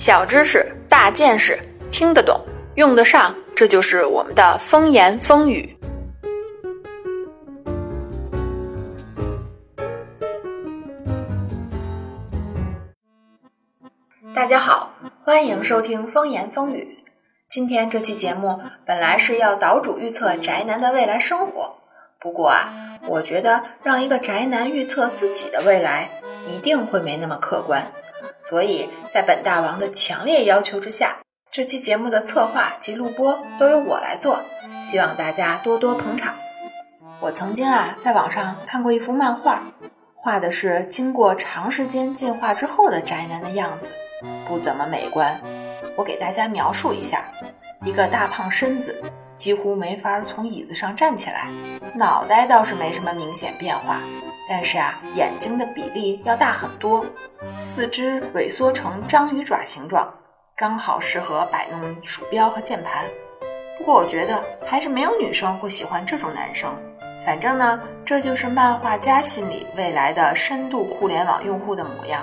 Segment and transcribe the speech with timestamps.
[0.00, 1.58] 小知识、大见识，
[1.92, 2.40] 听得懂、
[2.76, 5.76] 用得上，这就是我们的风言风语。
[14.34, 14.90] 大家好，
[15.22, 17.04] 欢迎收听风言风语。
[17.50, 21.74] 今天这期节目本来是要岛主预测宅男的未来生活，
[22.18, 26.08] 不过啊，我觉得让一个宅男预测自己的未来，
[26.46, 27.92] 一定会没那么客观。
[28.50, 31.18] 所以在本大王的强烈要求之下，
[31.52, 34.40] 这期节目的策划及录播都由我来做，
[34.84, 36.34] 希望大家多多捧场。
[37.20, 39.62] 我曾经啊，在网上看过一幅漫画，
[40.16, 43.88] 画的是经过长时间进化之后的宅男的样子，
[44.48, 45.40] 不怎么美观。
[45.96, 47.26] 我给大家描述一下：
[47.84, 49.00] 一个大胖身子，
[49.36, 51.48] 几乎没法从椅子上站起来，
[51.94, 54.00] 脑袋倒是没什么明显变化，
[54.50, 57.06] 但是啊，眼睛的比例要大很多，
[57.60, 60.12] 四肢萎缩成章鱼爪形状，
[60.56, 63.04] 刚好适合摆弄鼠标和键盘。
[63.78, 66.68] 不过我觉得还是没有女生会喜欢这种男生。
[67.24, 72.20] 反正呢，这就是漫画家心里未来的深度互联网用户的模样。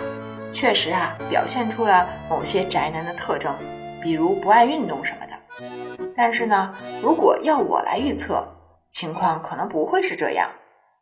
[0.52, 3.56] 确实啊，表现出了某些宅男的特征，
[4.02, 6.08] 比如不爱运动什么的。
[6.14, 8.46] 但是呢，如果要我来预测，
[8.90, 10.50] 情况可能不会是这样。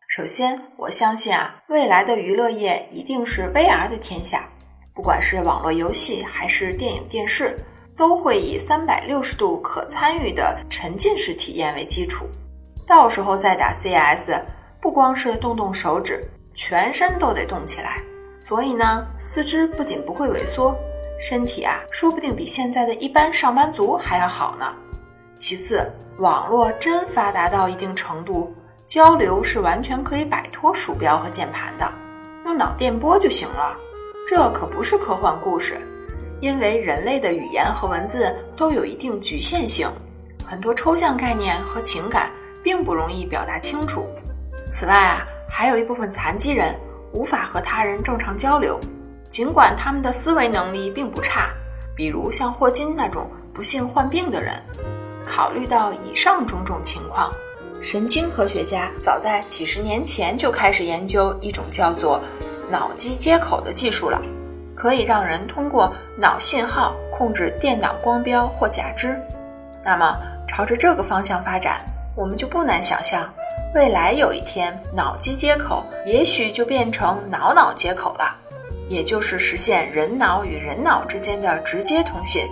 [0.08, 4.48] 首先，我相信啊，未来的娱乐业一定是 VR 的天下，
[4.94, 7.58] 不管是网络游戏还是电影电视，
[7.98, 12.26] 都会以三百六十度可参与的沉浸式体验为基础。
[12.88, 14.40] 到时候再打 CS，
[14.80, 18.02] 不光是动动手指，全身都得动起来。
[18.40, 20.78] 所以呢，四肢不仅不会萎缩，
[21.20, 24.72] 身体啊，说不定比现在的一般上班族还要好呢。
[25.38, 28.56] 其次，网络真发达到一定程度，
[28.88, 31.92] 交流是完全可以摆脱鼠标和键盘的，
[32.46, 33.76] 用脑电波就行了。
[34.28, 35.80] 这可不是科幻故事，
[36.40, 39.90] 因为人类的语言和文字都有一定局限性，
[40.46, 42.32] 很多抽象概念和情感
[42.64, 44.06] 并不容易表达清楚。
[44.72, 46.76] 此外啊，还有一部分残疾人。
[47.14, 48.78] 无法和他人正常交流，
[49.30, 51.50] 尽管他们的思维能力并不差，
[51.96, 54.62] 比如像霍金那种不幸患病的人。
[55.26, 57.32] 考虑到以上种种情况，
[57.86, 62.20] 神经科学家早在几十年前就开始研究一种叫做
[62.68, 64.20] 脑机接口的技术了，
[64.74, 69.16] 可以让人通过脑信号控制电脑光标或假肢。
[69.84, 71.86] 那么，朝着这个方向发展，
[72.16, 73.32] 我们就不难想象。
[73.76, 78.36] 未来有一天，脑机接口也许就变成脑脑接口了，
[78.90, 82.48] 也就是实现人脑与人脑之间的直接通信。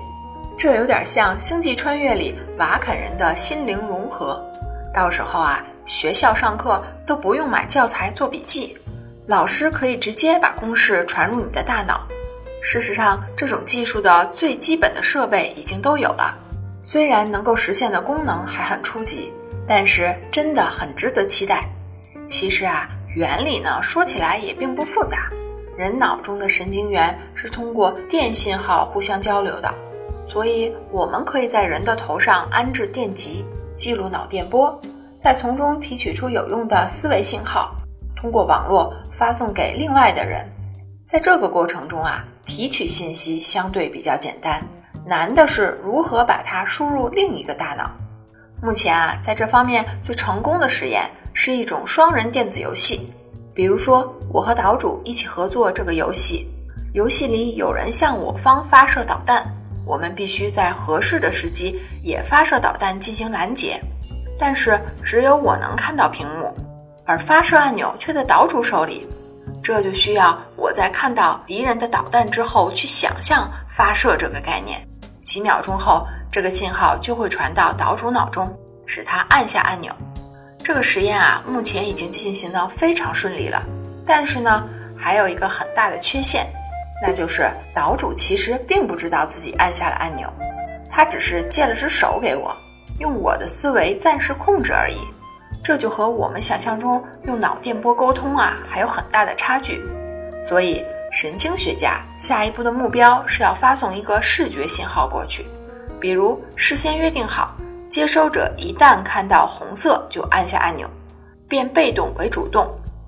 [0.56, 4.40] 这有点像《星际穿越》里瓦肯人的心灵融合。
[4.94, 8.78] 到时候啊，学校上课都不用买教材做笔记，
[9.28, 12.08] 老师可以直接把公式传入你的大脑。
[12.62, 16.34] 事实上，这种技术的最基本的设备已经都有了，
[16.84, 19.34] 虽然能够实现的功能还很初级。
[19.66, 21.70] 但是真的很值得期待。
[22.28, 25.32] 其实啊，原理呢说起来也并不复杂。
[25.78, 29.74] 人脑中的神经元是通过电信号互相交流的，
[30.30, 33.46] 所以我们可以在人的头上安置电极，
[33.76, 34.80] 记录脑电波，
[35.22, 37.76] 再从中提取出有用的思维信号，
[38.16, 40.46] 通过网络发送给另外的人。
[41.06, 44.64] 在这个过程中啊，提取信息相对比较简单，
[45.06, 47.92] 难的是如何把它输入另一个大脑。
[48.62, 53.06] 目前啊，在这方面最成功的实验是一种双人电子游戏。
[53.54, 56.48] 比如说，我和岛主一起合作这个游戏，
[56.94, 59.53] 游戏里有人向我方发射导弹，
[59.86, 63.80] 我们必须在合适的时机也发射导弹进行拦截。
[64.40, 66.54] 但是只有我能看到屏幕，
[67.06, 69.08] 而发射按钮却在岛主手里，
[69.64, 74.86] 这就需要我在看到敌人的导弹之后去想象发射这个概念。
[75.24, 76.06] 几秒钟后。
[76.34, 78.52] 这个信号就会传到岛主脑中，
[78.88, 79.94] 使他按下按钮。
[80.64, 83.62] 这个实验啊，目前已经进行的非常顺利了。
[84.04, 84.64] 但是呢，
[84.98, 86.52] 还有一个很大的缺陷，
[87.02, 90.28] 那就是岛主其实并不知道自己按下了按钮，
[90.90, 92.56] 他只是借了只手给我，
[93.00, 95.02] 用我的思维暂时控制而已。
[95.64, 99.82] 这就和我们想象中用脑电波沟通啊，还有很大的差距。
[100.46, 105.46] 所以，神经学家下一步的目标是要发送一个视觉信号过去。
[106.02, 107.56] 比如事先约定好，
[107.88, 110.86] 接收者一旦看到红色就按下按钮，
[111.48, 112.68] 变被动为主动。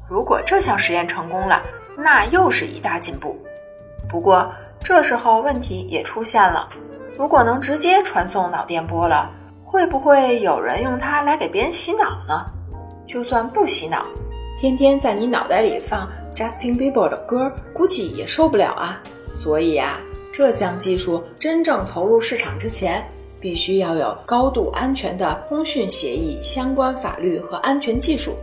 [0.10, 1.62] 如果这项实验成功了，
[1.98, 3.38] 那又是一大进步。
[4.16, 6.70] 不过这时候问题也出现了：
[7.18, 9.30] 如果能直接传送脑电波了，
[9.62, 12.46] 会不会有人用它来给别人洗脑呢？
[13.06, 14.06] 就算不洗脑，
[14.58, 19.04] 天天在你脑袋里放 Justin Bieber 的歌，估计也受不了啊。
[19.34, 20.00] 所以啊。
[20.32, 23.06] 这项技术真正投入市场之前，
[23.42, 28.34] 必须要有高度安全的通讯协议、相关法律和安全技术，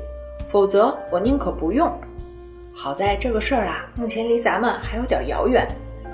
[0.47, 1.91] 否则我宁可不用。
[2.75, 5.67] 好在这个事儿啊，目前离咱们还有点遥远。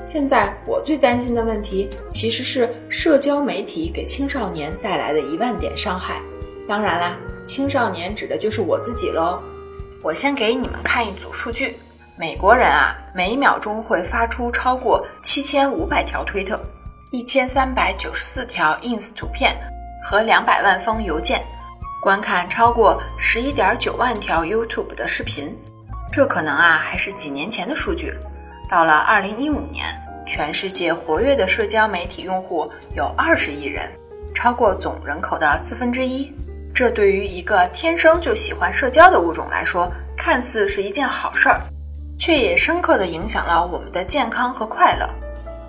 [0.06, 6.20] 现在我最担心的问题，其实是社交媒体给青少年带来的一万点伤害。
[6.66, 9.40] 当然啦，青少年指的就是我自己喽。
[10.02, 11.78] 我先给你们看一组数据：
[12.16, 16.60] 美国人啊，每秒钟会发出超过七千五百条推特、
[17.10, 19.56] 一千三百九十四条 ins 图片
[20.05, 21.43] 和两百万封邮件，
[22.02, 25.55] 观看超过十一点九万条 YouTube 的视频。
[26.10, 28.12] 这可能啊还是几年前的数据，
[28.69, 29.87] 到了二零一五年，
[30.26, 33.88] 全世界活跃的社交媒体用户有二十亿人，
[34.34, 36.32] 超过总人口的四分之一。
[36.75, 41.60] 这对于一个天生就喜欢社交的物种来说，看似是一件好事儿，
[42.19, 45.08] 却也深刻地影响了我们的健康和快乐。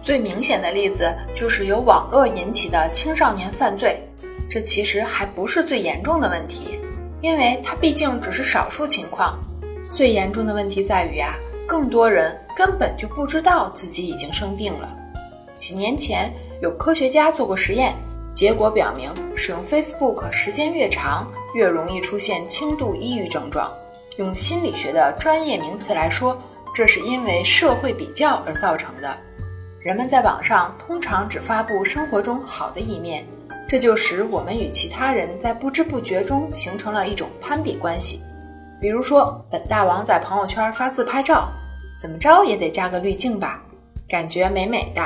[0.01, 4.01] 最明显的例子就是由网络引起的青少年犯罪，
[4.49, 6.79] 这其实还不是最严重的问题，
[7.21, 9.37] 因为它毕竟只是少数情况。
[9.91, 11.35] 最严重的问题在于啊，
[11.67, 14.95] 更多人根本就不知道自己已经生病了。
[15.57, 16.31] 几年前，
[16.61, 17.95] 有科学家做过实验，
[18.31, 23.71] 结果表明，使用 Facebook 时间越长，越容易出现轻度抑郁症状。
[24.17, 26.37] 用心理学的专业名词来说，
[26.73, 29.17] 这是因为社会比较而造成的。
[29.81, 33.25] 人们在网上通常只发布生活中好的一面，
[33.67, 38.21] 这就使我们与其他人在不知不觉中形成了一种攀比关系。
[38.81, 41.49] 比如说，本大王在朋友圈发自拍照，
[42.01, 43.61] 怎么着也得加个滤镜吧，
[44.07, 45.01] 感觉美美的，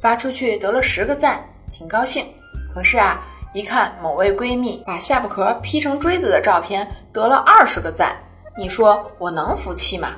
[0.00, 1.40] 发出去得了十个赞，
[1.72, 2.26] 挺高兴。
[2.74, 3.22] 可是啊，
[3.54, 8.16] 一看某位闺蜜把下巴壳 P 成锥子的照片，得了二十个赞，
[8.58, 10.08] 你说我能服气吗？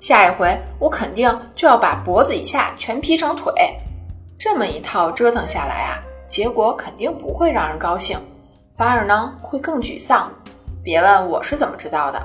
[0.00, 3.52] 下一回我肯定就要把脖子以下全 P 成腿。
[4.38, 8.18] 这么一套折腾下来啊，结果肯定不会让人高兴，
[8.76, 10.32] 反而呢会更沮丧。
[10.82, 12.20] 别问我是怎么知道的，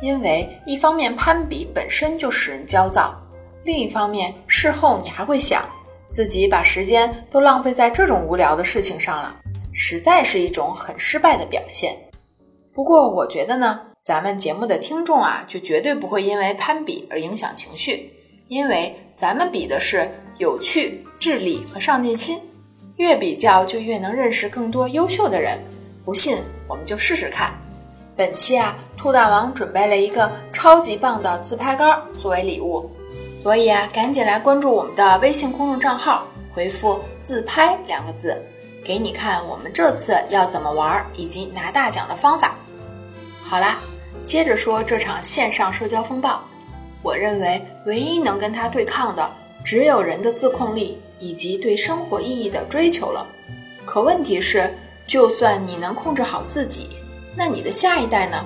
[0.00, 3.14] 因为一方面攀比本身就使人焦躁，
[3.64, 5.68] 另一方面事后你还会想，
[6.08, 9.34] 自己把时间都浪费在这种无聊的事情上了，
[9.72, 11.96] 实在是一种很失败的表现。
[12.72, 18.12] 不过我觉得呢，咱们节目的听众啊，就绝对不会因为攀比而影响情绪，
[18.46, 20.08] 因为咱们比的是
[20.38, 22.40] 有趣、智力和上进心，
[22.94, 25.58] 越比较就越能认识更多优秀的人。
[26.04, 26.36] 不信，
[26.68, 27.52] 我们就试试看。
[28.18, 32.90] 本期啊，兔大王准备了一个超级棒的自拍杆作为礼物，
[33.44, 38.36] 所以啊，赶紧来关注我们的微信公众账号，回复“自拍”两个字，
[38.84, 42.56] 给你看我们这次要怎么玩以及拿大奖的方法。
[43.40, 43.78] 好啦，
[44.24, 46.42] 接着说这场线上社交风暴，
[47.04, 49.30] 我认为唯一能跟它对抗的，
[49.64, 53.24] 只有人的自控力以及对生活意义的追求了。
[53.84, 54.76] 可问题是，
[55.06, 56.88] 就算你能控制好自己。
[57.38, 58.44] 那你的下一代呢？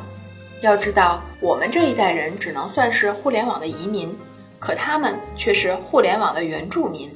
[0.61, 4.15] 要知道，我们这一代人只能算是互联网的移民，
[4.59, 7.11] 可他们却是互联网的原住民。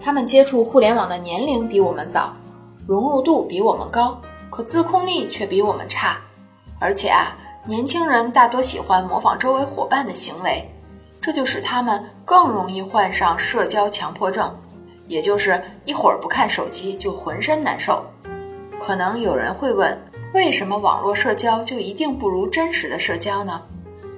[0.00, 2.34] 他们接触互联网的年龄比我们早，
[2.88, 4.20] 融入度比我们高，
[4.50, 6.20] 可自控力却比我们差。
[6.80, 10.68] 而且啊，年轻人大多喜欢模仿周围伙伴的行为，
[11.20, 14.52] 这就使他们更容易患上社交强迫症，
[15.06, 18.04] 也就是一会儿不看手机就浑身难受。
[18.80, 19.96] 可能有人会问。
[20.32, 23.60] 为什么网络社交就一定不如真实的社交呢？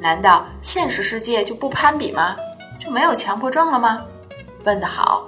[0.00, 2.36] 难道现实世界就不攀比吗？
[2.78, 4.04] 就没有强迫症了吗？
[4.64, 5.26] 问得好，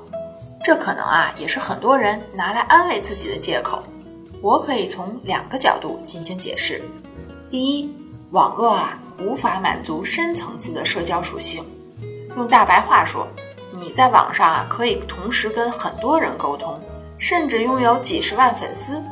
[0.63, 3.83] 这可能啊也是很多人拿来安慰自己的借口。
[4.41, 6.81] 我可以从两个角度进行解释。
[7.51, 7.93] 第一，
[8.31, 11.65] 网络啊无法满足深层次的社交属性。
[12.37, 13.27] 用大白话说，
[13.73, 16.79] 你在网上啊可以同时跟很多人沟通，
[17.19, 19.03] 甚至拥有几十万粉丝，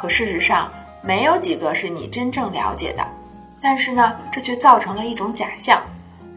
[0.00, 0.72] 可事实上。
[1.02, 3.06] 没有几个是你真正了解的，
[3.60, 5.82] 但是呢，这却造成了一种假象，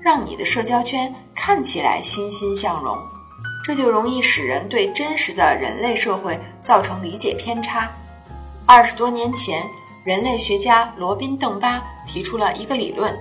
[0.01, 2.97] 让你的社交圈看起来欣欣向荣，
[3.63, 7.91] 这就容易使人对真实的人类社会造成理解偏差。
[8.65, 9.69] 二十多年前，
[10.05, 13.13] 人类学家罗宾·邓巴提出了一个理论，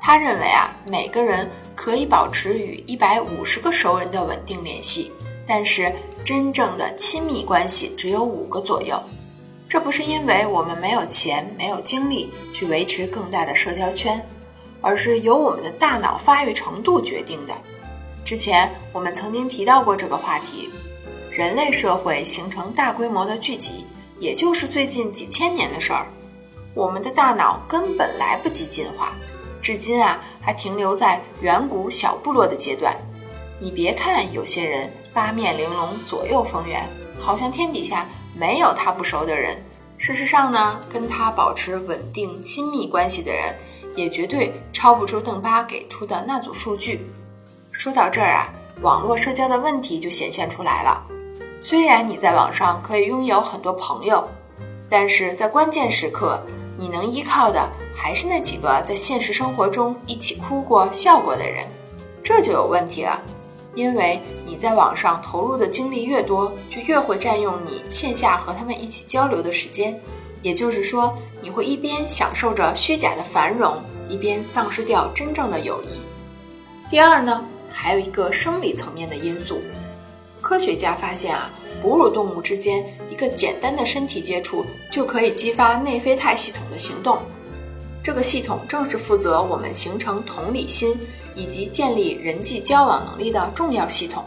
[0.00, 5.12] 他认为啊，每个人可以保持与一百五十个熟人的稳定联系，
[5.46, 5.92] 但是
[6.24, 8.98] 真正的亲密关系只有五个左右。
[9.76, 14.26] 这不是因为我们没有钱、没有精力去维持更大的社交圈，
[14.80, 17.52] 而是由我们的大脑发育程度决定的。
[18.24, 20.70] 之前我们曾经提到过这个话题。
[21.30, 23.84] 人类社会形成大规模的聚集，
[24.18, 26.06] 也就是最近几千年的事儿。
[26.72, 29.12] 我们的大脑根本来不及进化，
[29.60, 32.96] 至今啊还停留在远古小部落的阶段。
[33.60, 36.88] 你别看有些人八面玲珑、左右逢源，
[37.20, 38.06] 好像天底下
[38.38, 39.56] 没有他不熟的人。
[39.98, 43.56] 事实上呢，跟他保持稳定亲密关系的人，
[43.94, 47.10] 也绝对超不出邓巴给出的那组数据。
[47.72, 48.52] 说到这儿啊，
[48.82, 51.02] 网络社交的问题就显现出来了。
[51.58, 54.28] 虽然你在网上可以拥有很多朋友，
[54.90, 56.38] 但是在关键时刻，
[56.78, 57.66] 你能依靠的
[57.96, 61.66] 还是那几个在现实生活中一起哭过、笑过的人，
[62.22, 63.18] 这就有问题了。
[63.76, 69.96] 因为你在网上投入的精力越多，就越会占用你线下和他们一起交流的时间。
[70.42, 73.76] 也就是说，你会一边享受着虚假的繁荣，
[74.08, 76.00] 一边丧失掉真正的友谊。
[76.88, 79.60] 第二呢，还有一个生理层面的因素。
[80.40, 81.50] 科学家发现啊，
[81.82, 87.18] 哺乳动物之间一个简单的身体接触就可以激发内啡肽系统的行动。
[88.02, 90.96] 这个系统正是负责我们形成同理心。
[91.36, 94.24] 以及建立人际交往能力的重要系统。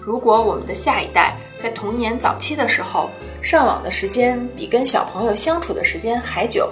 [0.00, 3.08] 如果我们的下一代在童年早期的时候
[3.40, 6.70] 上网的时间比跟小朋友相处的时间还久，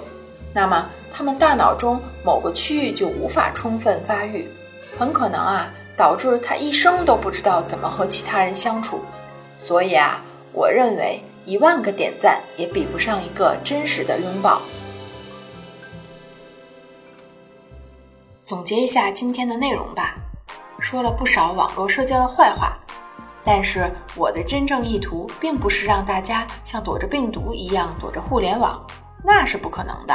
[0.53, 4.47] 那么他们大脑中某个区域就无法充分发育，
[4.97, 9.01] 很可能啊导致他一生都不知道怎么和其他人相处。
[9.63, 14.61] 所以啊，我认为一万个点赞也比不上一个真实的拥抱。
[18.53, 20.13] 总结一下今天的内容吧，
[20.77, 22.77] 说了不少网络社交的坏话，
[23.43, 28.79] 但是我的真正意图并不是让大家像躲着病毒一样躲着互联网，
[29.23, 30.13] 那是不可能的，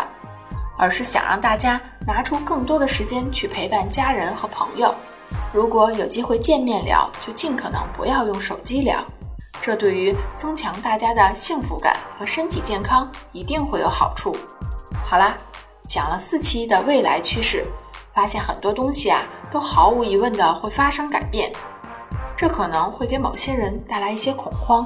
[0.79, 4.95] 而是想让大家拿出更多的时间去陪伴家人和朋友。
[5.53, 9.05] 如果有机会见面聊，就尽可能不要用手机聊，
[9.61, 14.33] 这对于增强大家的幸福感和身体健康一定会有好处。
[15.05, 15.37] 好啦，
[15.89, 17.67] 讲了四期的未来趋势。
[18.19, 21.53] 发现很多东西啊，都毫无疑问的会发生改变，
[22.37, 24.85] 这可能会给某些人带来一些恐慌。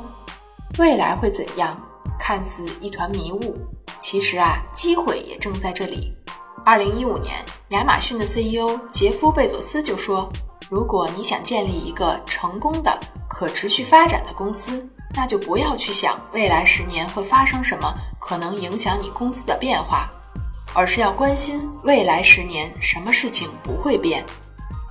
[0.79, 1.75] 未来会怎样？
[2.19, 3.57] 看似一团迷雾，
[3.99, 6.15] 其实啊，机会也正在这里。
[6.63, 7.35] 二零一五年，
[7.71, 10.31] 亚马逊的 CEO 杰夫贝佐斯就说
[10.69, 20.07] ：“如果你想建立一个成功的、可持续发展的公司，那就不要去想未来十年会发生什么，可能影响你公司的变化。”
[20.75, 24.25] 而是要关心未来十年什么事情不会变。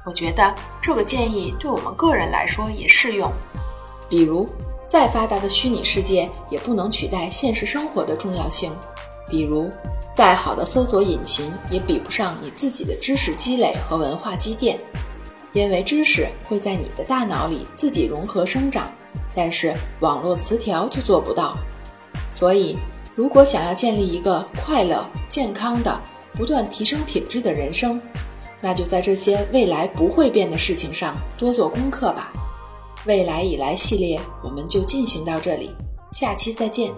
[0.05, 3.31] 我觉得这个建议对我们个人来说也适用。
[4.09, 4.47] 比如，
[4.87, 8.71] 再发达的虚拟世界也不能取代现实生活的重要性；
[9.27, 9.69] 比如，
[10.15, 14.79] 再好的搜索引擎也比不上你自己的知识积累和文化积淀。
[15.53, 18.91] 因为知识会在你的大脑里自己融合生长，
[19.35, 21.57] 但是网络词条就做不到。
[22.29, 22.77] 所以。
[23.21, 26.01] 如果想要建立一个快乐、健康的、
[26.33, 28.01] 不断提升品质的人生，
[28.59, 32.33] 那就在这些未来不会变的事情上多做功课吧。
[33.05, 35.69] 未来以来系列我们就进行到这里，
[36.11, 36.91] 下期再见。